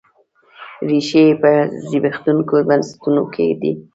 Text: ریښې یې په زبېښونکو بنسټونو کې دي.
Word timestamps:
ریښې 0.87 1.21
یې 1.27 1.33
په 1.41 1.51
زبېښونکو 1.89 2.55
بنسټونو 2.67 3.23
کې 3.33 3.47
دي. 3.61 3.71